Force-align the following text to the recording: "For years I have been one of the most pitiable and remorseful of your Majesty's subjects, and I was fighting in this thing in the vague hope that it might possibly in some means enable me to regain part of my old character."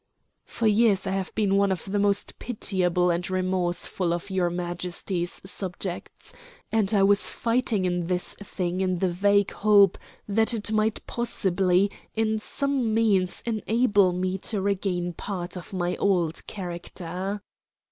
"For 0.45 0.65
years 0.65 1.05
I 1.05 1.11
have 1.11 1.31
been 1.35 1.57
one 1.57 1.71
of 1.71 1.85
the 1.85 1.99
most 1.99 2.39
pitiable 2.39 3.11
and 3.11 3.29
remorseful 3.29 4.13
of 4.15 4.31
your 4.31 4.49
Majesty's 4.49 5.39
subjects, 5.47 6.33
and 6.71 6.91
I 6.91 7.03
was 7.03 7.29
fighting 7.29 7.85
in 7.85 8.07
this 8.07 8.33
thing 8.41 8.81
in 8.81 8.97
the 8.97 9.09
vague 9.09 9.51
hope 9.51 9.99
that 10.27 10.55
it 10.55 10.71
might 10.71 11.05
possibly 11.05 11.91
in 12.15 12.39
some 12.39 12.95
means 12.95 13.43
enable 13.45 14.11
me 14.11 14.39
to 14.39 14.59
regain 14.59 15.13
part 15.13 15.55
of 15.55 15.71
my 15.71 15.95
old 15.97 16.47
character." 16.47 17.43